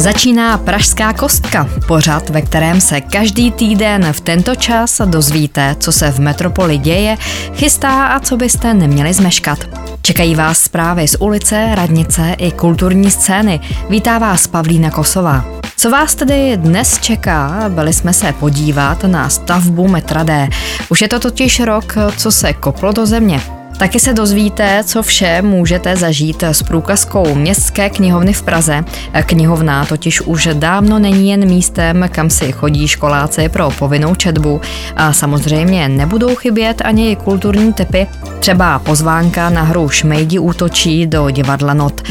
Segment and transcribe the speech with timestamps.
[0.00, 6.12] Začíná Pražská kostka, pořad, ve kterém se každý týden v tento čas dozvíte, co se
[6.12, 7.16] v metropoli děje,
[7.54, 9.58] chystá a co byste neměli zmeškat.
[10.02, 13.60] Čekají vás zprávy z ulice, radnice i kulturní scény.
[13.90, 15.44] Vítá vás Pavlína Kosová.
[15.76, 17.64] Co vás tedy dnes čeká?
[17.68, 20.48] Byli jsme se podívat na stavbu metra D.
[20.88, 23.59] Už je to totiž rok, co se koplo do země.
[23.80, 28.84] Taky se dozvíte, co vše můžete zažít s průkazkou Městské knihovny v Praze.
[29.26, 34.60] Knihovna totiž už dávno není jen místem, kam si chodí školáci pro povinnou četbu.
[34.96, 38.06] A samozřejmě nebudou chybět ani kulturní typy,
[38.40, 42.02] třeba pozvánka na hru Šmejdi útočí do divadla Not.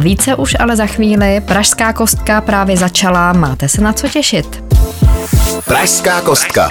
[0.00, 4.64] Více už ale za chvíli, Pražská kostka právě začala, máte se na co těšit.
[5.64, 6.70] Pražská kostka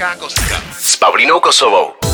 [0.82, 2.05] s Pavlínou Kosovou.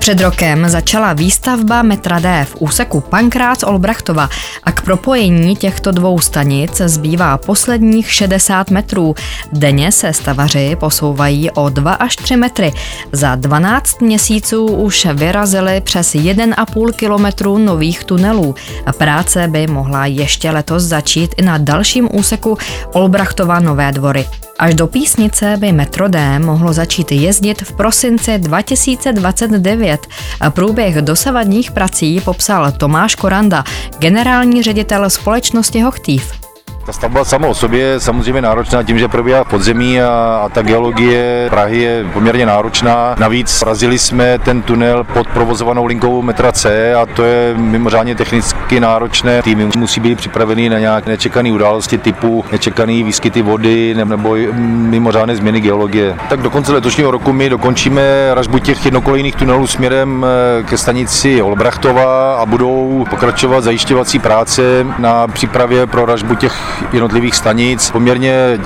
[0.00, 4.28] Před rokem začala výstavba metra D v úseku Pankrác Olbrachtova
[4.64, 9.14] a k propojení těchto dvou stanic zbývá posledních 60 metrů.
[9.52, 12.72] Denně se stavaři posouvají o 2 až 3 metry.
[13.12, 18.54] Za 12 měsíců už vyrazili přes 1,5 kilometru nových tunelů.
[18.98, 22.58] Práce by mohla ještě letos začít i na dalším úseku
[22.92, 24.26] Olbrachtova Nové dvory.
[24.60, 30.06] Až do písnice by Metro D mohlo začít jezdit v prosinci 2029.
[30.50, 33.64] Průběh dosavadních prací popsal Tomáš Koranda,
[33.98, 36.49] generální ředitel společnosti Hochtief.
[36.90, 40.62] Ta stavba sama o sobě je samozřejmě náročná tím, že probíhá podzemí a, a ta
[40.62, 43.14] geologie Prahy je poměrně náročná.
[43.18, 48.80] Navíc razili jsme ten tunel pod provozovanou linkou metra C a to je mimořádně technicky
[48.80, 49.42] náročné.
[49.42, 55.60] Týmy musí být připravený na nějaké nečekané události typu nečekané výskyty vody nebo mimořádné změny
[55.60, 56.16] geologie.
[56.28, 58.02] Tak do konce letošního roku my dokončíme
[58.34, 65.28] ražbu těch jednokolejných tunelů směrem eh, ke stanici Olbrachtova a budou pokračovat zajišťovací práce na
[65.28, 67.90] přípravě pro ražbu těch jednotlivých stanic.
[67.90, 68.58] Poměrně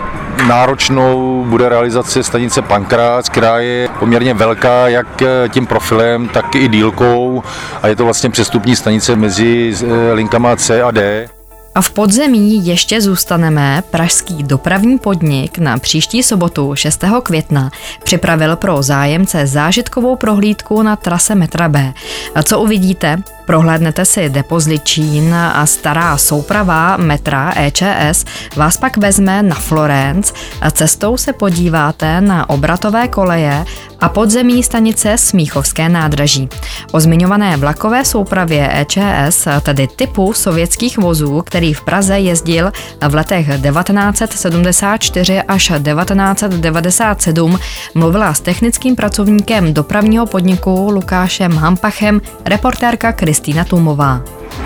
[0.47, 7.43] náročnou bude realizace stanice Pankrác, která je poměrně velká jak tím profilem, tak i dílkou
[7.83, 11.28] a je to vlastně přestupní stanice mezi eh, linkama C a D.
[11.75, 13.83] A v podzemí ještě zůstaneme.
[13.91, 17.05] Pražský dopravní podnik na příští sobotu 6.
[17.22, 17.71] května
[18.03, 21.93] připravil pro zájemce zážitkovou prohlídku na trase metra B.
[22.34, 23.22] A co uvidíte?
[23.47, 28.25] Prohlédnete si depozličín a stará souprava metra EČS
[28.56, 33.65] vás pak vezme na Florence a cestou se podíváte na obratové koleje
[34.00, 36.49] a podzemí stanice Smíchovské nádraží.
[36.93, 42.72] O zmiňované vlakové soupravě EČS, tedy typu sovětských vozů, který v Praze jezdil
[43.09, 47.59] v letech 1974 až 1997,
[47.94, 54.21] mluvila s technickým pracovníkem dopravního podniku Lukášem Hampachem reportérka Kristýna Kristýna Tumová.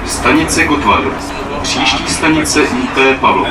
[0.06, 1.10] Stanice Gotwaldu.
[1.62, 3.48] Příští stanice IP Pavlov.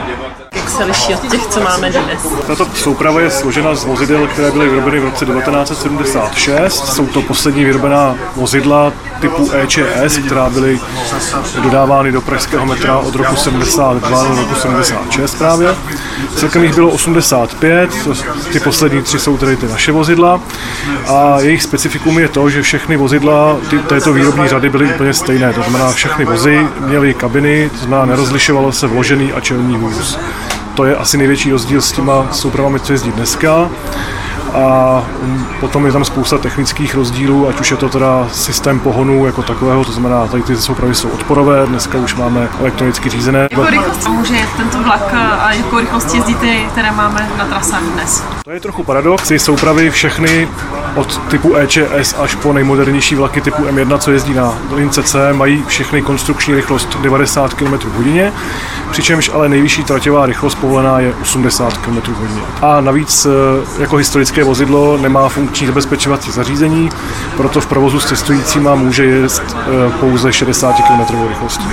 [0.56, 2.28] Jak se liší od těch, co máme dnes?
[2.48, 6.88] Tato souprava je složena z vozidel, které byly vyrobeny v roce 1976.
[6.88, 10.80] Jsou to poslední vyrobená vozidla typu EČS, která byly
[11.64, 15.76] dodávány do pražského metra od roku 72 do roku 76 právě.
[16.36, 18.08] Celkem jich bylo 85,
[18.52, 20.40] ty poslední tři jsou tedy ty naše vozidla
[21.08, 25.54] a jejich specifikum je to, že všechny vozidla ty, této výrobní řady byly úplně stejné,
[25.54, 30.20] to znamená všechny vozy měly kabiny, to znamená nerozlišovalo se vložený a čelní vůz.
[30.76, 33.70] To je asi největší rozdíl s těma soupravami, co jezdí dneska
[34.54, 35.04] a
[35.60, 39.86] potom je tam spousta technických rozdílů, ať už je to teda systém pohonu jako takového,
[39.86, 43.48] to znamená, tady ty soupravy jsou odporové, dneska už máme elektronicky řízené.
[43.52, 47.84] Jakou rychlost může jet tento vlak a jakou rychlost jezdí ty, které máme na trasách
[47.84, 48.24] dnes?
[48.44, 50.48] To je trochu paradox, ty soupravy všechny
[50.96, 55.64] od typu EČS až po nejmodernější vlaky typu M1, co jezdí na lince C, mají
[55.68, 58.32] všechny konstrukční rychlost 90 km h,
[58.92, 62.42] přičemž ale nejvyšší traťová rychlost povolená je 80 km h.
[62.62, 63.30] A navíc e,
[63.82, 66.90] jako historické vozidlo nemá funkční zabezpečovací zařízení,
[67.38, 71.68] proto v provozu s cestujícíma může jet e, pouze 60 km rychlostí.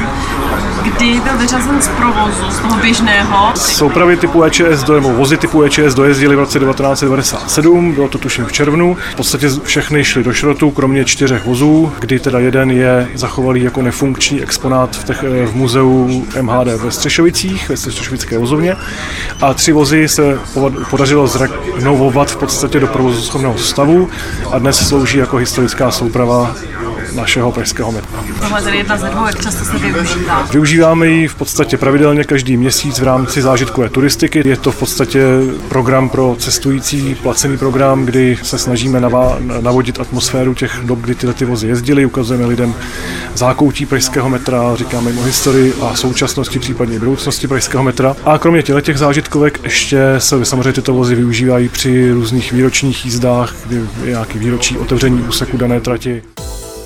[0.84, 3.52] Kdy byl vyřazen z provozu, z toho běžného?
[3.56, 8.44] Soupravy typu EČS, do, nebo vozy typu EČS dojezdily v roce 1997, bylo to tuším
[8.44, 8.96] v červnu.
[9.12, 13.82] V podstatě všechny šly do šrotu, kromě čtyřech vozů, kdy teda jeden je zachovalý jako
[13.82, 18.76] nefunkční exponát v, těch, v muzeu MHD ve Střešovicích, ve Střešovické vozovně.
[19.40, 20.38] A tři vozy se
[20.90, 24.08] podařilo zrenovovat v podstatě do provozu schopného stavu
[24.50, 26.54] a dnes slouží jako historická souprava
[27.14, 28.24] našeho pražského metra.
[28.40, 30.42] Tohle je jedna ze dvou, jak často se využívá.
[30.52, 34.42] Využíváme ji v podstatě pravidelně každý měsíc v rámci zážitkové turistiky.
[34.44, 35.24] Je to v podstatě
[35.68, 39.00] program pro cestující, placený program, kdy se snažíme
[39.60, 42.06] navodit atmosféru těch dob, kdy tyhle ty vozy jezdily.
[42.06, 42.74] Ukazujeme lidem
[43.34, 48.16] zákoutí pražského metra, říkáme jim o historii a současnosti, případně budoucnosti pražského metra.
[48.24, 53.76] A kromě těch zážitkovek ještě se samozřejmě tyto vozy využívají při různých výročních jízdách, kdy
[53.76, 56.22] je nějaký výročí otevření úseku dané trati.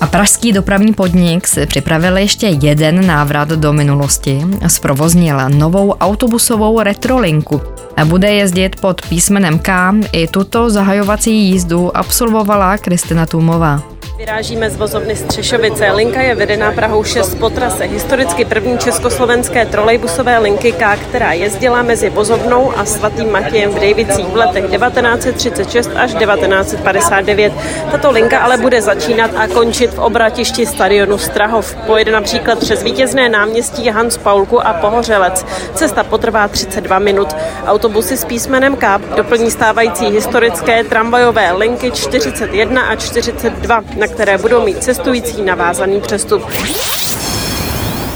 [0.01, 4.41] A pražský dopravní podnik si připravil ještě jeden návrat do minulosti.
[4.67, 7.61] Zprovoznil novou autobusovou retrolinku.
[8.05, 9.93] Bude jezdit pod písmenem K.
[10.11, 13.98] I tuto zahajovací jízdu absolvovala Kristina Tumová.
[14.19, 15.91] Vyrážíme z vozovny Střešovice.
[15.91, 17.83] Linka je vedená Prahou 6 po trase.
[17.83, 24.25] Historicky první československé trolejbusové linky K, která jezdila mezi vozovnou a svatým Matějem v Dejvicích
[24.25, 27.53] v letech 1936 až 1959.
[27.91, 31.75] Tato linka ale bude začínat a končit v obratišti stadionu Strahov.
[31.75, 35.45] Pojede například přes vítězné náměstí Hans Paulku a Pohořelec.
[35.73, 37.35] Cesta potrvá 32 minut.
[37.65, 44.65] Autobusy s písmenem K doplní stávající historické tramvajové linky 41 a 42, na které budou
[44.65, 46.43] mít cestující navázaný přestup.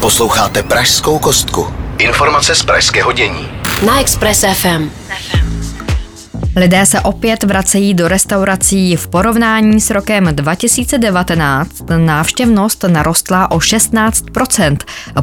[0.00, 1.74] Posloucháte Pražskou kostku.
[1.98, 3.48] Informace z pražského dění.
[3.86, 4.90] Na Express FM.
[6.56, 8.96] Lidé se opět vracejí do restaurací.
[8.96, 14.76] V porovnání s rokem 2019 návštěvnost narostla o 16%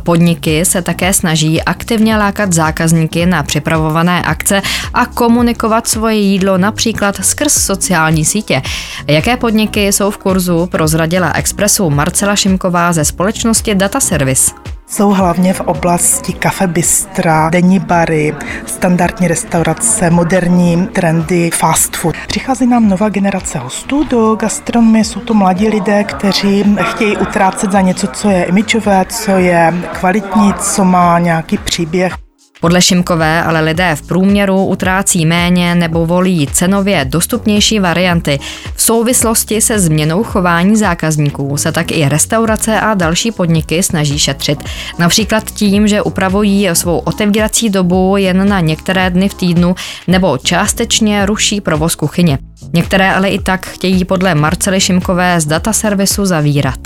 [0.04, 4.62] Podniky se také snaží aktivně lákat zákazníky na připravované akce
[4.94, 8.62] a komunikovat svoje jídlo například skrz sociální sítě.
[9.08, 14.52] Jaké podniky jsou v kurzu, prozradila Expressu Marcela Šimková ze společnosti Data Service
[14.92, 18.36] jsou hlavně v oblasti kafe bystra, denní bary,
[18.66, 22.16] standardní restaurace, moderní trendy, fast food.
[22.28, 27.82] Přichází nám nová generace hostů do gastronomie, jsou to mladí lidé, kteří chtějí utrácet za
[27.82, 32.31] něco, co je imidžové, co je kvalitní, co má nějaký příběh.
[32.62, 38.40] Podle Šimkové ale lidé v průměru utrácí méně nebo volí cenově dostupnější varianty.
[38.76, 44.64] V souvislosti se změnou chování zákazníků se tak i restaurace a další podniky snaží šetřit.
[45.00, 49.76] Například tím, že upravují svou otevírací dobu jen na některé dny v týdnu
[50.08, 52.38] nebo částečně ruší provoz kuchyně.
[52.74, 56.80] Některé ale i tak chtějí podle Marcely Šimkové z data servisu zavírat.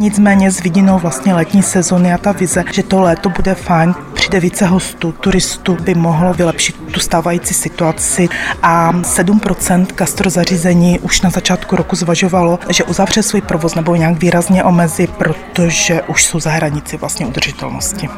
[0.00, 4.40] Nicméně s vidinou vlastně letní sezony a ta vize, že to léto bude fajn, přijde
[4.40, 8.28] více hostů, turistů, by mohlo vylepšit tu stávající situaci
[8.62, 14.64] a 7% gastrozařízení už na začátku roku zvažovalo, že uzavře svůj provoz nebo nějak výrazně
[14.64, 18.08] omezí, protože už jsou za hranici vlastně udržitelnosti.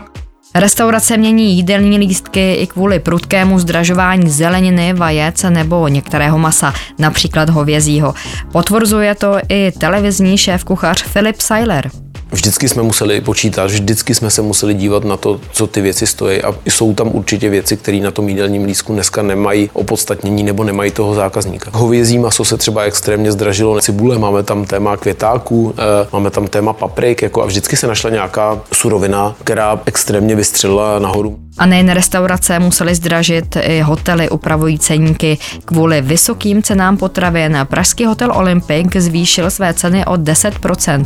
[0.54, 8.14] Restaurace mění jídelní lístky i kvůli prudkému zdražování zeleniny, vajec nebo některého masa, například hovězího.
[8.52, 11.90] Potvrzuje to i televizní šéf kuchař Filip Seiler.
[12.32, 16.42] Vždycky jsme museli počítat, vždycky jsme se museli dívat na to, co ty věci stojí
[16.42, 20.90] a jsou tam určitě věci, které na tom jídelním lístku dneska nemají opodstatnění nebo nemají
[20.90, 21.70] toho zákazníka.
[21.74, 26.72] Hovězí maso se třeba extrémně zdražilo, cibule, máme tam téma květáků, eh, máme tam téma
[26.72, 31.38] paprik jako a vždycky se našla nějaká surovina, která extrémně vystřelila nahoru.
[31.58, 35.38] A nejen restaurace musely zdražit, i hotely upravují ceníky.
[35.64, 41.04] Kvůli vysokým cenám potravin Pražský hotel Olympic zvýšil své ceny o 10%.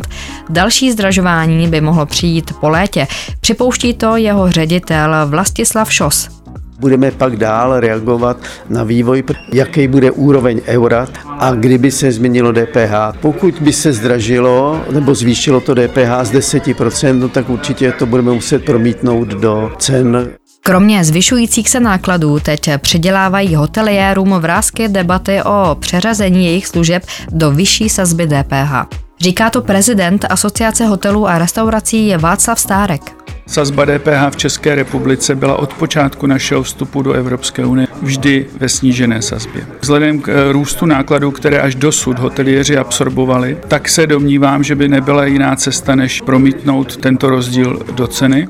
[0.49, 3.07] Další zdražování by mohlo přijít po létě.
[3.41, 6.29] Připouští to jeho ředitel Vlastislav Šos.
[6.79, 8.37] Budeme pak dál reagovat
[8.69, 9.23] na vývoj,
[9.53, 11.07] jaký bude úroveň eura
[11.39, 13.17] a kdyby se změnilo DPH.
[13.21, 18.31] Pokud by se zdražilo nebo zvýšilo to DPH z 10%, no tak určitě to budeme
[18.31, 20.29] muset promítnout do cen.
[20.63, 27.89] Kromě zvyšujících se nákladů teď předělávají hoteliérům vrázky debaty o přeřazení jejich služeb do vyšší
[27.89, 29.06] sazby DPH.
[29.19, 33.17] Říká to prezident Asociace hotelů a restaurací je Václav Stárek.
[33.47, 38.69] Sazba DPH v České republice byla od počátku našeho vstupu do Evropské unie vždy ve
[38.69, 39.67] snížené sazbě.
[39.81, 44.87] Vzhledem k eh, růstu nákladů, které až dosud hoteliéři absorbovali, tak se domnívám, že by
[44.87, 48.47] nebyla jiná cesta, než promítnout tento rozdíl do ceny.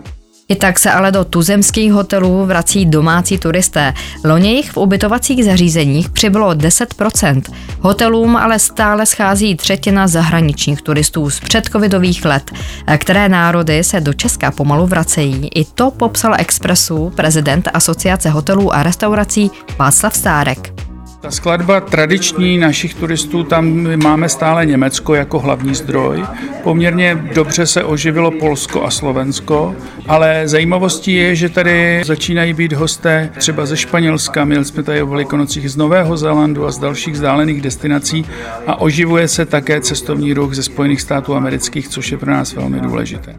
[0.49, 3.93] I tak se ale do tuzemských hotelů vrací domácí turisté.
[4.23, 7.41] Loni jich v ubytovacích zařízeních přibylo 10%.
[7.79, 12.51] Hotelům ale stále schází třetina zahraničních turistů z předcovidových let.
[12.97, 15.49] Které národy se do Česka pomalu vracejí?
[15.55, 20.86] I to popsal Expressu prezident Asociace hotelů a restaurací Václav Stárek.
[21.27, 26.23] Ta skladba tradiční našich turistů, tam máme stále Německo jako hlavní zdroj.
[26.63, 29.75] Poměrně dobře se oživilo Polsko a Slovensko,
[30.07, 35.07] ale zajímavostí je, že tady začínají být hosté třeba ze Španělska, měli jsme tady o
[35.07, 38.25] Velikonocích z Nového Zélandu a z dalších vzdálených destinací
[38.67, 42.79] a oživuje se také cestovní ruch ze Spojených států amerických, což je pro nás velmi
[42.79, 43.35] důležité.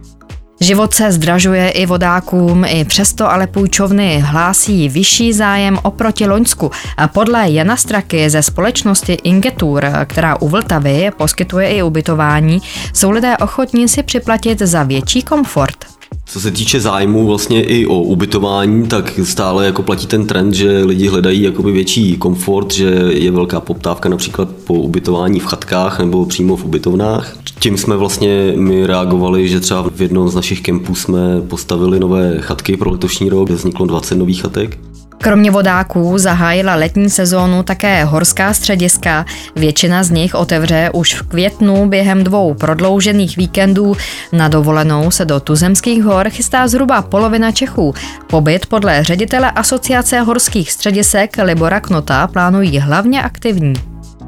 [0.61, 6.71] Život se zdražuje i vodákům, i přesto ale půjčovny hlásí vyšší zájem oproti Loňsku.
[7.13, 12.59] Podle Jana Straky ze společnosti Ingetur, která u Vltavy poskytuje i ubytování,
[12.93, 15.98] jsou lidé ochotní si připlatit za větší komfort.
[16.27, 20.85] Co se týče zájmu vlastně i o ubytování, tak stále jako platí ten trend, že
[20.85, 26.27] lidi hledají jakoby větší komfort, že je velká poptávka například po ubytování v chatkách nebo
[26.27, 27.37] přímo v ubytovnách.
[27.61, 32.37] Tím jsme vlastně my reagovali, že třeba v jednom z našich kempů jsme postavili nové
[32.41, 34.79] chatky pro letošní rok, vzniklo 20 nových chatek.
[35.21, 39.27] Kromě vodáků zahájila letní sezónu také horská střediska.
[39.57, 43.97] Většina z nich otevře už v květnu během dvou prodloužených víkendů.
[44.33, 47.95] Na dovolenou se do tuzemských hor chystá zhruba polovina Čechů.
[48.27, 53.75] Pobyt podle ředitele Asociace horských středisek Libora Knota plánují hlavně aktivní.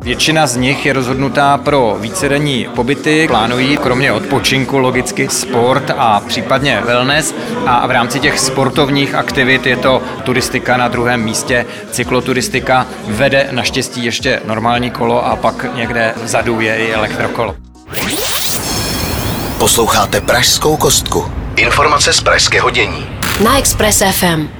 [0.03, 6.83] Většina z nich je rozhodnutá pro vícedenní pobyty, plánují kromě odpočinku logicky sport a případně
[6.87, 7.35] wellness
[7.67, 14.05] a v rámci těch sportovních aktivit je to turistika na druhém místě, cykloturistika vede naštěstí
[14.05, 17.57] ještě normální kolo a pak někde vzadu je i elektrokolo.
[19.59, 21.27] Posloucháte Pražskou kostku.
[21.57, 23.07] Informace z pražského dění.
[23.45, 24.60] Na Express FM.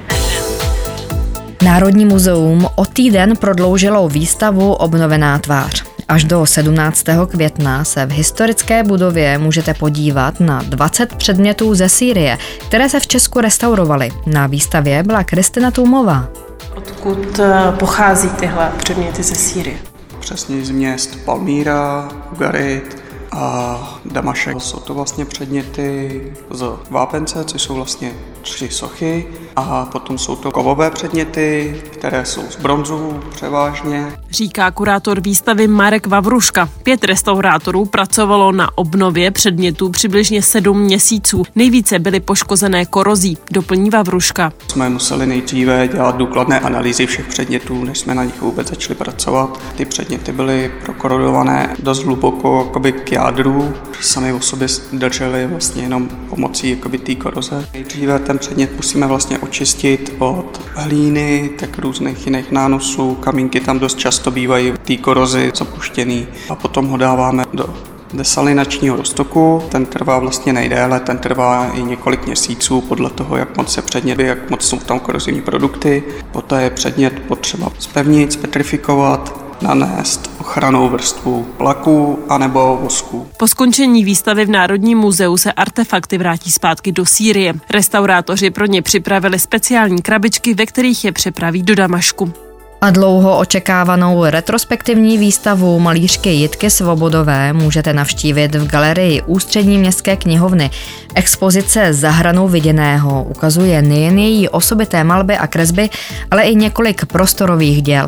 [1.63, 5.83] Národní muzeum o týden prodloužilo výstavu Obnovená tvář.
[6.07, 7.05] Až do 17.
[7.29, 12.37] května se v historické budově můžete podívat na 20 předmětů ze Sýrie,
[12.67, 14.09] které se v Česku restaurovaly.
[14.25, 16.27] Na výstavě byla Kristina Tumová.
[16.75, 19.77] Odkud eh, pochází tyhle předměty ze Sýrie?
[20.19, 23.01] Přesně z měst Palmíra, Ugarit,
[23.31, 24.61] a Damašek.
[24.61, 30.51] Jsou to vlastně předměty z vápence, což jsou vlastně tři sochy a potom jsou to
[30.51, 34.13] kovové předměty, které jsou z bronzu převážně.
[34.29, 36.69] Říká kurátor výstavy Marek Vavruška.
[36.83, 41.43] Pět restaurátorů pracovalo na obnově předmětů přibližně sedm měsíců.
[41.55, 44.53] Nejvíce byly poškozené korozí, doplní Vavruška.
[44.67, 49.61] Jsme museli nejdříve dělat důkladné analýzy všech předmětů, než jsme na nich vůbec začali pracovat.
[49.75, 52.71] Ty předměty byly prokorodované dost hluboko
[53.03, 57.67] k jádru, sami o sobě drželi vlastně jenom pomocí té koroze.
[57.73, 63.97] Nejdříve ten předmět musíme vlastně očistit od hlíny, tak různých jiných nánosů, kamínky tam dost
[63.97, 67.75] často bývají té korozy zapuštěný a potom ho dáváme do
[68.13, 69.63] desalinačního roztoku.
[69.69, 74.19] Ten trvá vlastně nejdéle, ten trvá i několik měsíců podle toho, jak moc se předmět,
[74.19, 76.03] jak moc jsou tam korozivní produkty.
[76.31, 83.27] Poté je předmět potřeba spevnit, petrifikovat, nanést ochranou vrstvu laku anebo vosku.
[83.37, 87.53] Po skončení výstavy v Národním muzeu se artefakty vrátí zpátky do Sýrie.
[87.69, 92.33] Restaurátoři pro ně připravili speciální krabičky, ve kterých je přepraví do Damašku.
[92.83, 100.69] A dlouho očekávanou retrospektivní výstavu malířky Jitky Svobodové můžete navštívit v galerii Ústřední městské knihovny.
[101.15, 105.89] Expozice za hranou viděného ukazuje nejen její osobité malby a kresby,
[106.31, 108.07] ale i několik prostorových děl.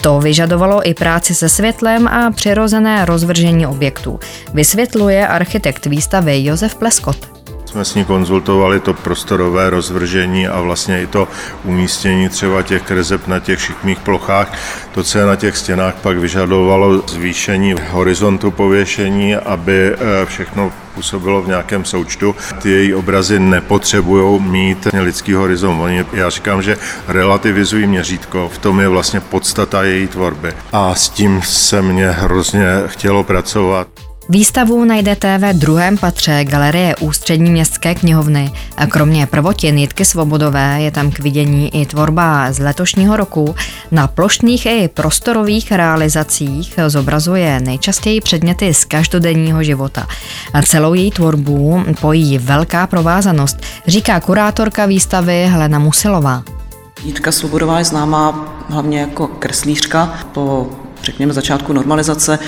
[0.00, 4.20] To vyžadovalo i práci se světlem a přirozené rozvržení objektů,
[4.54, 7.37] vysvětluje architekt výstavy Josef Pleskot
[7.68, 11.28] jsme s ní konzultovali to prostorové rozvržení a vlastně i to
[11.64, 14.52] umístění třeba těch kreseb na těch šikmých plochách.
[14.94, 19.96] To, co je na těch stěnách, pak vyžadovalo zvýšení horizontu pověšení, aby eh,
[20.26, 22.36] všechno působilo v nějakém součtu.
[22.62, 25.80] Ty její obrazy nepotřebují mít lidský horizont.
[25.80, 26.76] Oni, já říkám, že
[27.08, 30.52] relativizují měřítko, v tom je vlastně podstata její tvorby.
[30.72, 34.07] A s tím se mě hrozně chtělo pracovat.
[34.30, 38.52] Výstavu najdete ve druhém patře Galerie Ústřední městské knihovny.
[38.76, 43.54] A kromě prvotin Jitky Svobodové je tam k vidění i tvorba z letošního roku.
[43.90, 50.06] Na plošných i prostorových realizacích zobrazuje nejčastěji předměty z každodenního života.
[50.54, 53.56] A celou její tvorbu pojí velká provázanost,
[53.86, 56.42] říká kurátorka výstavy Helena Musilová.
[57.04, 60.12] Jitka Svobodová je známá hlavně jako kreslířka.
[60.32, 60.66] Po
[61.02, 62.38] řekněme, začátku normalizace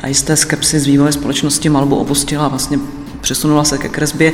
[0.00, 2.78] a jisté skepsy z vývoje společnosti malbu opustila a vlastně
[3.20, 4.32] přesunula se ke kresbě.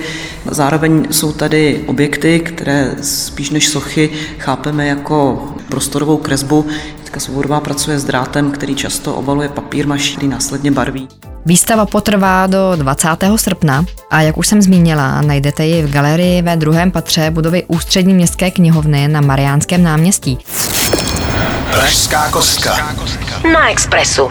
[0.51, 6.67] Zároveň jsou tady objekty, které spíš než sochy chápeme jako prostorovou kresbu.
[6.99, 11.09] Jitka Svobodová pracuje s drátem, který často obaluje papír maší, který následně barví.
[11.47, 13.09] Výstava potrvá do 20.
[13.37, 18.15] srpna a jak už jsem zmínila, najdete ji v galerii ve druhém patře budovy Ústřední
[18.15, 20.39] městské knihovny na Mariánském náměstí.
[21.75, 22.95] Pražská kostka.
[23.53, 24.29] Na Expressu.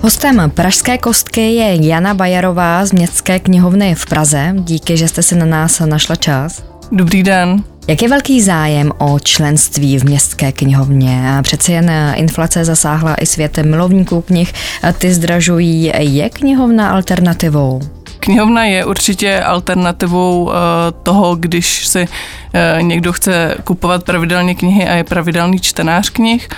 [0.00, 4.54] Hostem Pražské kostky je Jana Bajarová z Městské knihovny v Praze.
[4.58, 6.64] Díky, že jste si na nás našla čas.
[6.92, 7.64] Dobrý den.
[7.88, 11.22] Jak je velký zájem o členství v městské knihovně?
[11.42, 14.52] Přece jen inflace zasáhla i svět milovníků knih.
[14.98, 15.92] Ty zdražují.
[15.98, 17.80] Je knihovna alternativou?
[18.20, 20.54] Knihovna je určitě alternativou eh,
[21.02, 22.08] toho, když si
[22.54, 26.48] eh, někdo chce kupovat pravidelně knihy a je pravidelný čtenář knih.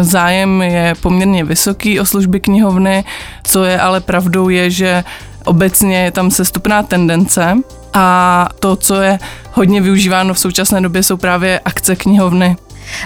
[0.00, 3.04] Zájem je poměrně vysoký o služby knihovny,
[3.44, 5.04] co je ale pravdou je, že
[5.44, 7.56] obecně je tam sestupná tendence
[7.94, 9.18] a to, co je
[9.52, 12.56] hodně využíváno v současné době, jsou právě akce knihovny.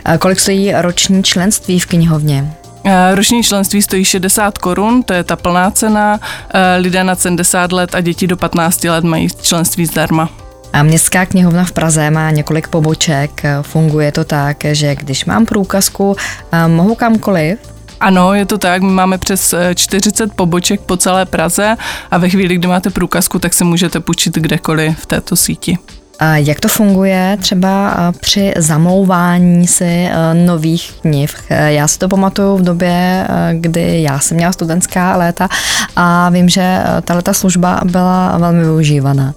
[0.04, 2.54] A kolik stojí roční členství v knihovně?
[2.84, 6.20] Eh, roční členství stojí 60 korun, to je ta plná cena.
[6.54, 10.28] Eh, lidé na 70 let a děti do 15 let mají členství zdarma.
[10.72, 13.42] A Městská knihovna v Praze má několik poboček.
[13.62, 16.16] Funguje to tak, že když mám průkazku,
[16.52, 17.58] eh, mohu kamkoliv?
[18.00, 18.82] Ano, je to tak.
[18.82, 21.76] My máme přes 40 poboček po celé Praze
[22.10, 25.78] a ve chvíli, kdy máte průkazku, tak si můžete půjčit kdekoliv v této síti.
[26.19, 30.09] A jak to funguje třeba při zamlouvání si
[30.47, 31.35] nových knih?
[31.66, 35.49] Já si to pamatuju v době, kdy já jsem měla studentská léta
[35.97, 39.35] a vím, že tato služba byla velmi využívaná.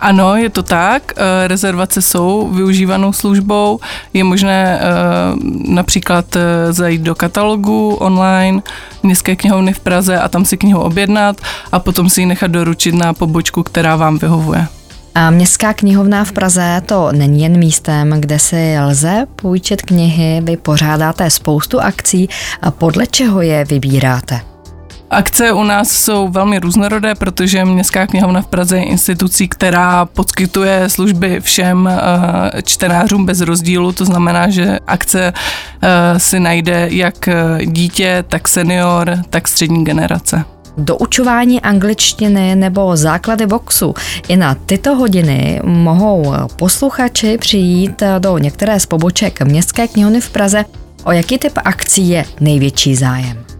[0.00, 1.12] Ano, je to tak.
[1.46, 3.80] Rezervace jsou využívanou službou.
[4.12, 4.80] Je možné
[5.68, 6.36] například
[6.70, 8.62] zajít do katalogu online
[9.02, 11.36] Městské knihovny v Praze a tam si knihu objednat
[11.72, 14.66] a potom si ji nechat doručit na pobočku, která vám vyhovuje.
[15.16, 20.56] A Městská knihovna v Praze to není jen místem, kde si lze půjčit knihy, vy
[20.56, 22.28] pořádáte spoustu akcí
[22.62, 24.40] a podle čeho je vybíráte?
[25.10, 30.88] Akce u nás jsou velmi různorodé, protože Městská knihovna v Praze je institucí, která poskytuje
[30.88, 33.92] služby všem eh, čtenářům bez rozdílu.
[33.92, 37.28] To znamená, že akce eh, si najde jak
[37.64, 40.44] dítě, tak senior, tak střední generace
[40.76, 43.94] doučování angličtiny nebo základy boxu.
[44.28, 50.64] I na tyto hodiny mohou posluchači přijít do některé z poboček Městské knihovny v Praze.
[51.04, 53.53] O jaký typ akcí je největší zájem?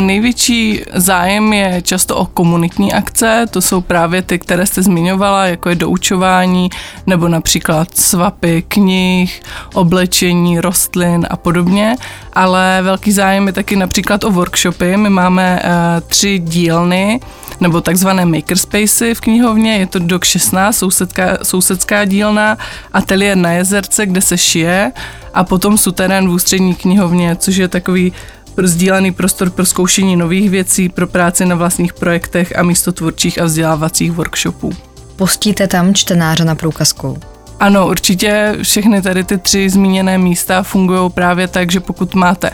[0.00, 5.68] Největší zájem je často o komunitní akce, to jsou právě ty, které jste zmiňovala, jako
[5.68, 6.70] je doučování,
[7.06, 9.42] nebo například svapy knih,
[9.74, 11.96] oblečení, rostlin a podobně,
[12.32, 14.96] ale velký zájem je taky například o workshopy.
[14.96, 15.70] My máme uh,
[16.08, 17.20] tři dílny,
[17.60, 22.58] nebo takzvané makerspacey v knihovně, je to DOK 16, sousedská, sousedská dílna,
[22.92, 24.92] ateliér na jezerce, kde se šije
[25.34, 28.12] a potom suterén v ústřední knihovně, což je takový
[28.58, 33.44] sdílený prostor pro zkoušení nových věcí, pro práci na vlastních projektech a místo tvůrčích a
[33.44, 34.72] vzdělávacích workshopů.
[35.16, 37.18] Pustíte tam čtenáře na průkazku?
[37.60, 42.50] Ano, určitě všechny tady ty tři zmíněné místa fungují právě tak, že pokud máte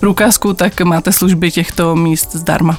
[0.00, 2.78] průkazku, tak máte služby těchto míst zdarma.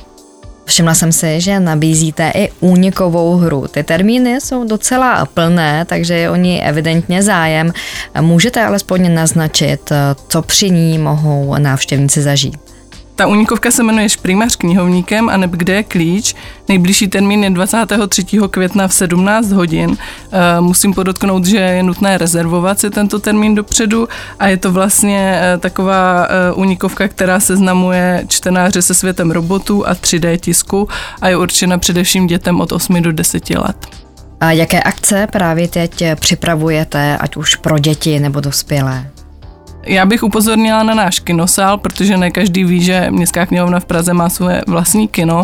[0.65, 3.67] Všimla jsem si, že nabízíte i únikovou hru.
[3.67, 7.73] Ty termíny jsou docela plné, takže je o ní evidentně zájem.
[8.21, 9.91] Můžete alespoň naznačit,
[10.28, 12.72] co při ní mohou návštěvníci zažít.
[13.15, 16.36] Ta unikovka se jmenuje Šprýmař knihovníkem a neb kde je klíč.
[16.69, 18.23] Nejbližší termín je 23.
[18.49, 19.97] května v 17 hodin.
[20.32, 24.08] Eh, musím podotknout, že je nutné rezervovat si tento termín dopředu
[24.39, 29.93] a je to vlastně eh, taková unikovka, eh, která seznamuje čtenáře se světem robotů a
[29.93, 30.88] 3D tisku
[31.21, 33.88] a je určena především dětem od 8 do 10 let.
[34.39, 39.06] A jaké akce právě teď připravujete, ať už pro děti nebo dospělé?
[39.85, 44.13] Já bych upozornila na náš kinosál, protože ne každý ví, že Městská knihovna v Praze
[44.13, 45.43] má svoje vlastní kino.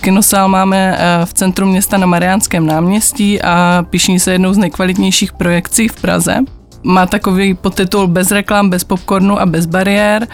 [0.00, 5.32] Kinosál máme eh, v centru města na Mariánském náměstí a píší se jednou z nejkvalitnějších
[5.32, 6.38] projekcí v Praze.
[6.82, 10.26] Má takový podtitul Bez reklam, bez popcornu a bez bariér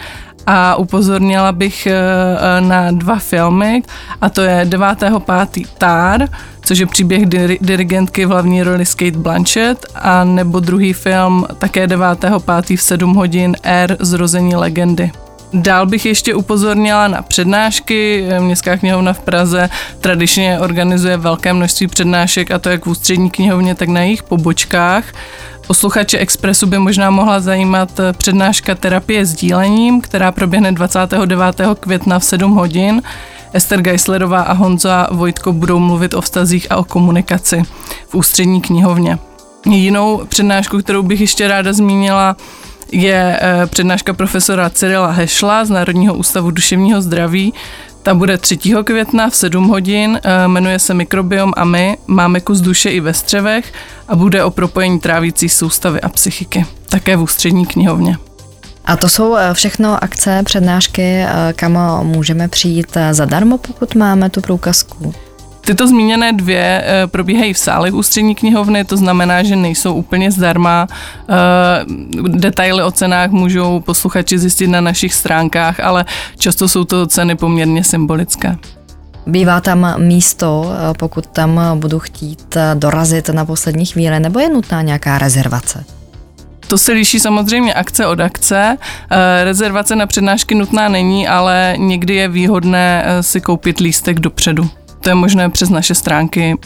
[0.47, 3.83] a upozornila bych eh, eh, na dva filmy
[4.21, 5.67] a to je 9.5.
[5.77, 6.27] Tár,
[6.61, 7.25] což je příběh
[7.61, 12.77] dirigentky v hlavní roli Skate Blanchett a nebo druhý film také 9.5.
[12.77, 15.11] v 7 hodin R Zrození legendy.
[15.57, 18.25] Dál bych ještě upozornila na přednášky.
[18.39, 19.69] Městská knihovna v Praze
[20.01, 25.03] tradičně organizuje velké množství přednášek a to jak v ústřední knihovně, tak na jejich pobočkách.
[25.67, 31.39] Posluchače Expressu by možná mohla zajímat přednáška terapie sdílením, která proběhne 29.
[31.79, 33.01] května v 7 hodin.
[33.53, 37.63] Ester Geislerová a Honza Vojtko budou mluvit o vztazích a o komunikaci
[38.07, 39.19] v ústřední knihovně.
[39.65, 42.35] Jinou přednášku, kterou bych ještě ráda zmínila,
[42.95, 47.53] je eh, přednáška profesora Cyrila Hešla z Národního ústavu duševního zdraví.
[48.03, 48.57] Ta bude 3.
[48.83, 53.13] května v 7 hodin, eh, jmenuje se Mikrobiom a my, máme kus duše i ve
[53.13, 53.73] střevech
[54.07, 58.17] a bude o propojení trávící soustavy a psychiky, také v ústřední knihovně.
[58.85, 65.13] A to jsou eh, všechno akce, přednášky, kam můžeme přijít zadarmo, pokud máme tu průkazku?
[65.65, 70.87] Tyto zmíněné dvě probíhají v sálech ústřední knihovny, to znamená, že nejsou úplně zdarma.
[72.27, 76.05] Detaily o cenách můžou posluchači zjistit na našich stránkách, ale
[76.37, 78.57] často jsou to ceny poměrně symbolické.
[79.27, 85.17] Bývá tam místo, pokud tam budu chtít dorazit na poslední chvíli, nebo je nutná nějaká
[85.17, 85.83] rezervace?
[86.67, 88.77] To se liší samozřejmě akce od akce.
[89.11, 94.69] Eh, rezervace na přednášky nutná není, ale někdy je výhodné eh, si koupit lístek dopředu.
[95.05, 96.57] To je možné přes naše stránky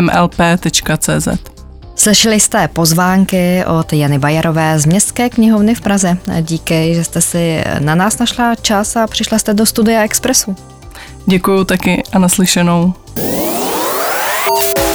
[0.00, 1.28] mlp.cz.
[1.96, 6.18] Slyšeli jste pozvánky od Jany Bajerové z Městské knihovny v Praze.
[6.40, 10.56] Díky, že jste si na nás našla čas a přišla jste do studia Expressu.
[11.26, 12.94] Děkuju taky a naslyšenou.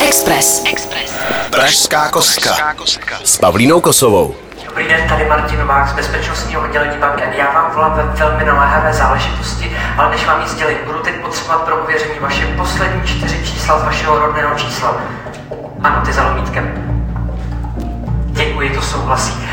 [0.08, 0.64] Express.
[0.66, 1.12] Express.
[1.50, 2.76] Pražská kostka.
[3.24, 4.36] S Pavlínou Kosovou.
[4.70, 7.24] Dobrý den, tady Martin Novák z bezpečnostního oddělení banky.
[7.38, 11.62] Já vám volám ve velmi naléhavé záležitosti, ale než vám ji sdělit, budu teď potřebovat
[11.62, 14.96] pro ověření vaše poslední čtyři čísla z vašeho rodného čísla.
[15.84, 16.72] Ano, ty za lomítkem.
[18.26, 19.48] Děkuji, to souhlasí.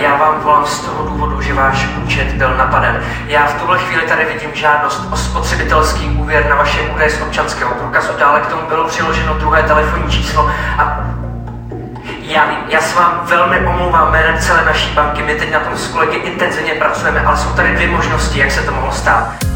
[0.00, 3.02] Já vám volám z toho důvodu, že váš účet byl napaden.
[3.26, 7.74] Já v tuhle chvíli tady vidím žádost o spotřebitelský úvěr na vaše údaje z občanského
[7.74, 8.12] průkazu.
[8.18, 11.00] Dále k tomu bylo přiloženo druhé telefonní číslo a
[12.30, 15.22] já já se vám velmi omlouvám jménem celé naší banky.
[15.22, 18.62] My teď na tom s kolegy intenzivně pracujeme, ale jsou tady dvě možnosti, jak se
[18.62, 19.49] to mohlo stát.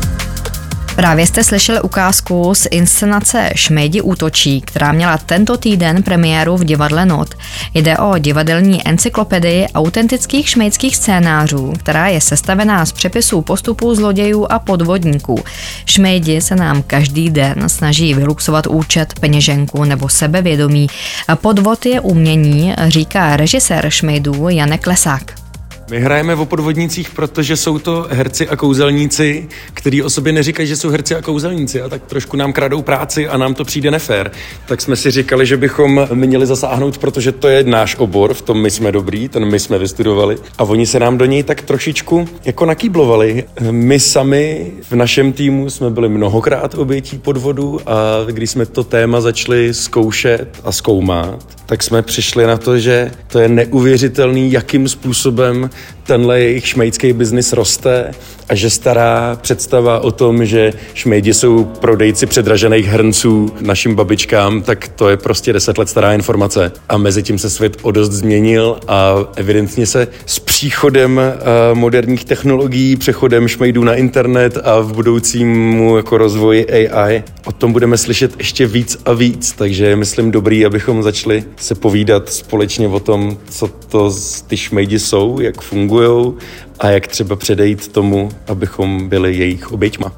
[0.97, 7.07] Právě jste slyšeli ukázku z inscenace Šmejdi útočí, která měla tento týden premiéru v divadle
[7.07, 7.35] Not.
[7.75, 14.59] Jde o divadelní encyklopedii autentických šmejdských scénářů, která je sestavená z přepisů postupů zlodějů a
[14.59, 15.45] podvodníků.
[15.87, 20.87] Šmejdi se nám každý den snaží vyluxovat účet, peněženku nebo sebevědomí.
[21.35, 25.44] Podvod je umění, říká režisér Šmejdů Janek Lesák.
[25.91, 30.77] My hrajeme o podvodnicích, protože jsou to herci a kouzelníci, kteří o sobě neříkají, že
[30.77, 34.31] jsou herci a kouzelníci a tak trošku nám kradou práci a nám to přijde nefér.
[34.67, 38.63] Tak jsme si říkali, že bychom měli zasáhnout, protože to je náš obor, v tom
[38.63, 42.29] my jsme dobrý, ten my jsme vystudovali a oni se nám do něj tak trošičku
[42.45, 43.45] jako nakýblovali.
[43.71, 47.95] My sami v našem týmu jsme byli mnohokrát obětí podvodu a
[48.27, 53.39] když jsme to téma začali zkoušet a zkoumat, tak jsme přišli na to, že to
[53.39, 55.71] je neuvěřitelný, jakým způsobem
[56.07, 58.11] tenhle jejich šmejdský biznis roste
[58.49, 64.89] a že stará představa o tom, že šmejdi jsou prodejci předražených hrnců našim babičkám, tak
[64.89, 66.73] to je prostě deset let stará informace.
[66.89, 72.25] A mezi tím se svět o dost změnil a evidentně se s příchodem uh, moderních
[72.25, 78.33] technologií, přechodem šmejdů na internet a v budoucímu jako rozvoji AI, o tom budeme slyšet
[78.39, 83.39] ještě víc a víc, takže je myslím dobrý, abychom začali se povídat společně o tom,
[83.51, 84.13] co to
[84.47, 86.33] ty šmejdi jsou, jak fungují
[86.79, 90.13] a jak třeba předejít tomu, abychom byli jejich oběťma.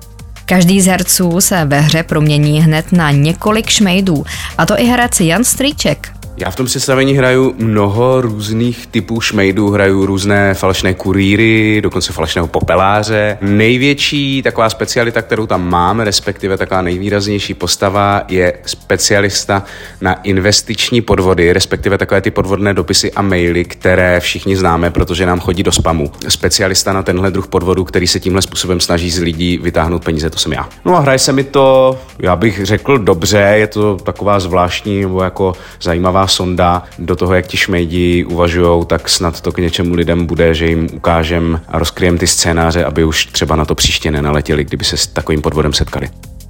[0.46, 4.24] Každý z herců se ve hře promění hned na několik šmejdů,
[4.59, 6.15] a to i herec Jan Strýček.
[6.38, 12.46] Já v tom představení hraju mnoho různých typů šmejdů, hraju různé falešné kurýry, dokonce falešného
[12.46, 13.38] popeláře.
[13.40, 19.64] Největší taková specialita, kterou tam máme, respektive taková nejvýraznější postava, je specialista
[20.01, 25.40] na investiční podvody, respektive takové ty podvodné dopisy a maily, které všichni známe, protože nám
[25.40, 26.12] chodí do spamu.
[26.29, 30.38] Specialista na tenhle druh podvodu, který se tímhle způsobem snaží z lidí vytáhnout peníze, to
[30.38, 30.68] jsem já.
[30.85, 35.22] No a hraje se mi to, já bych řekl dobře, je to taková zvláštní nebo
[35.22, 40.26] jako zajímavá sonda do toho, jak ti šmejdi uvažují, tak snad to k něčemu lidem
[40.26, 44.64] bude, že jim ukážem a rozkryjem ty scénáře, aby už třeba na to příště nenaletěli,
[44.64, 46.08] kdyby se s takovým podvodem setkali.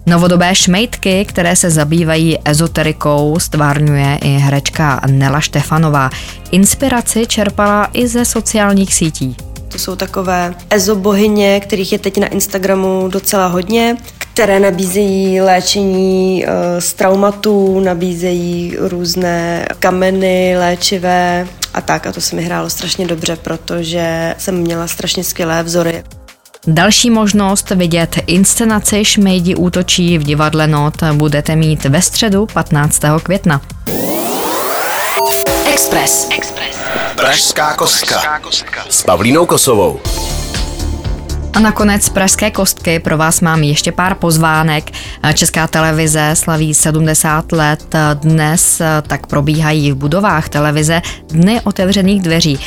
[0.08, 6.10] Novodobé šmejdky, které se zabývají ezoterikou, stvárňuje i herečka Nela Štefanová.
[6.50, 9.36] Inspiraci čerpala i ze sociálních sítí.
[9.68, 13.96] To jsou takové ezobohyně, kterých je teď na Instagramu docela hodně,
[14.36, 22.06] které nabízejí léčení eh, z traumatů, nabízejí různé kameny léčivé a tak.
[22.06, 26.04] A to se mi hrálo strašně dobře, protože jsem měla strašně skvělé vzory.
[26.66, 33.00] Další možnost vidět inscenaci Šmejdi útočí v divadle Not budete mít ve středu 15.
[33.22, 33.60] května.
[35.72, 36.28] Express.
[36.30, 36.76] Express.
[37.16, 38.40] Pražská kostka.
[38.90, 40.00] S Pavlínou Kosovou.
[41.56, 44.90] A nakonec z Pražské kostky pro vás mám ještě pár pozvánek.
[45.34, 47.94] Česká televize slaví 70 let.
[48.14, 52.58] Dnes tak probíhají v budovách televize Dny otevřených dveří.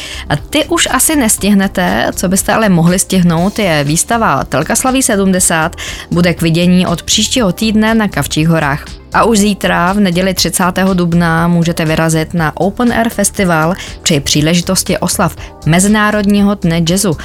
[0.49, 5.75] Ty už asi nestihnete, co byste ale mohli stihnout, je výstava Telka slaví 70,
[6.11, 8.98] bude k vidění od příštího týdne na Kavčích horách.
[9.13, 10.63] A už zítra, v neděli 30.
[10.93, 17.17] dubna, můžete vyrazit na Open Air Festival při příležitosti oslav Mezinárodního dne jazzu.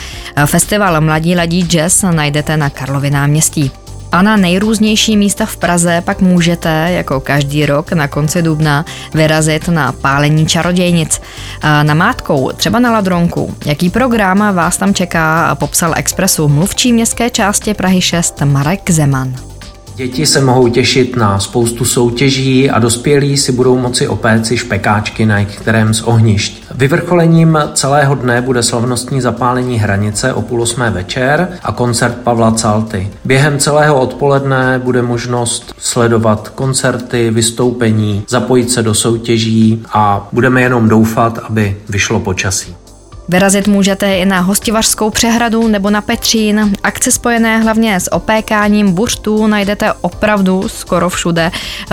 [0.46, 3.70] Festival Mladí ladí jazz najdete na Karlově náměstí.
[4.12, 9.68] A na nejrůznější místa v Praze pak můžete, jako každý rok na konci dubna, vyrazit
[9.68, 11.20] na pálení čarodějnic.
[11.82, 13.54] Na mátkou, třeba na Ladronku.
[13.66, 19.53] Jaký program vás tam čeká, popsal Expressu mluvčí městské části Prahy 6 Marek Zeman.
[19.96, 25.40] Děti se mohou těšit na spoustu soutěží a dospělí si budou moci opéci špekáčky na
[25.40, 26.64] některém z ohnišť.
[26.74, 33.10] Vyvrcholením celého dne bude slavnostní zapálení hranice o půl osmé večer a koncert Pavla Calty.
[33.24, 40.88] Během celého odpoledne bude možnost sledovat koncerty, vystoupení, zapojit se do soutěží a budeme jenom
[40.88, 42.74] doufat, aby vyšlo počasí.
[43.28, 46.72] Vyrazit můžete i na hostivařskou přehradu nebo na Petřín.
[46.82, 51.50] Akce spojené hlavně s opékáním buřtů najdete opravdu skoro všude.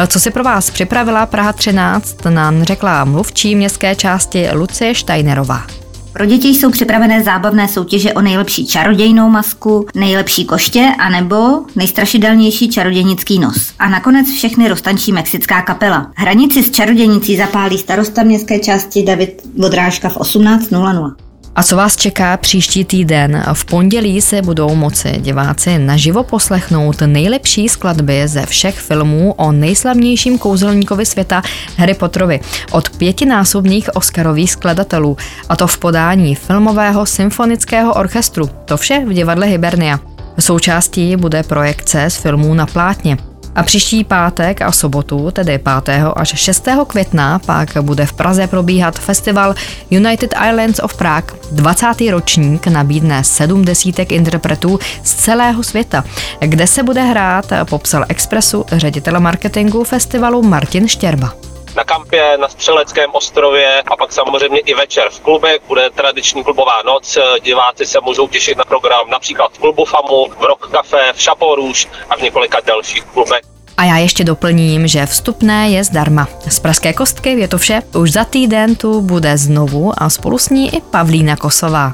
[0.07, 5.80] Co si pro vás připravila Praha 13, nám řekla mluvčí městské části Lucie Steinerová.
[6.13, 11.37] Pro děti jsou připravené zábavné soutěže o nejlepší čarodějnou masku, nejlepší koště a nebo
[11.75, 13.73] nejstrašidelnější čarodějnický nos.
[13.79, 16.11] A nakonec všechny roztančí mexická kapela.
[16.15, 21.30] Hranici s čarodějnicí zapálí starosta městské části David Vodrážka v 18.00.
[21.55, 23.43] A co vás čeká příští týden?
[23.53, 30.37] V pondělí se budou moci diváci naživo poslechnout nejlepší skladby ze všech filmů o nejslavnějším
[30.37, 31.41] kouzelníkovi světa
[31.77, 32.39] Harry Potterovi
[32.71, 35.17] od pětinásobných Oscarových skladatelů,
[35.49, 38.49] a to v podání filmového symfonického orchestru.
[38.65, 39.99] To vše v divadle Hibernia.
[40.39, 43.30] Součástí bude projekce z filmů na plátně.
[43.55, 46.03] A příští pátek a sobotu, tedy 5.
[46.15, 46.67] až 6.
[46.87, 49.55] května, pak bude v Praze probíhat festival
[49.89, 51.33] United Islands of Prague.
[51.51, 51.87] 20.
[52.11, 56.03] ročník nabídne sedm desítek interpretů z celého světa.
[56.39, 63.09] Kde se bude hrát, popsal Expressu ředitel marketingu festivalu Martin Štěrba na kampě na Střeleckém
[63.13, 67.17] ostrově a pak samozřejmě i večer v klubech bude tradiční klubová noc.
[67.43, 71.73] Diváci se můžou těšit na program například v klubu FAMu, v Rock Café, v Chapeau
[72.09, 73.41] a v několika dalších klubech.
[73.77, 76.27] A já ještě doplním, že vstupné je zdarma.
[76.47, 77.81] Z Pražské kostky je to vše.
[77.95, 81.91] Už za týden tu bude znovu a spolu s ní i Pavlína Kosová.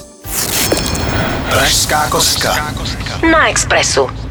[1.49, 2.75] Pražská kostka.
[3.31, 4.26] Na Expressu.